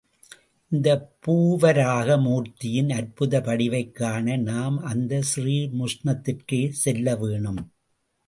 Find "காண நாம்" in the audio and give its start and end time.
3.91-4.77